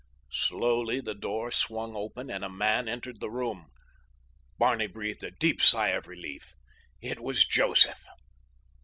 [0.33, 3.67] Slowly the door swung open and a man entered the room.
[4.57, 8.03] Barney breathed a deep sigh of relief—it was Joseph.